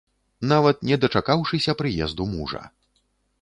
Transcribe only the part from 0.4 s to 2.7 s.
Нават не дачакаўшыся прыезду мужа.